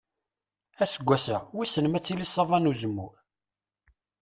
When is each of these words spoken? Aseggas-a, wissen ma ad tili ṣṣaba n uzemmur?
Aseggas-a, 0.83 1.37
wissen 1.55 1.85
ma 1.89 1.97
ad 1.99 2.03
tili 2.05 2.27
ṣṣaba 2.29 2.57
n 2.59 2.69
uzemmur? 2.71 3.15